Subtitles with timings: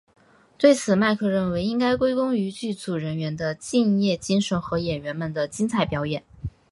[0.57, 6.23] 对此麦克认为应该归功于剧组人员的敬业精神和演员们的精彩表演。